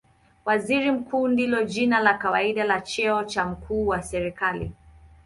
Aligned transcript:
Waziri 0.45 0.91
Mkuu 0.91 1.27
ndilo 1.27 1.63
jina 1.63 1.99
la 1.99 2.13
kawaida 2.17 2.63
la 2.63 2.81
cheo 2.81 3.23
cha 3.23 3.45
mkuu 3.45 3.87
wa 3.87 4.03
serikali. 4.03 4.71